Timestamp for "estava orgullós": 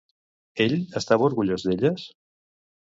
1.01-1.69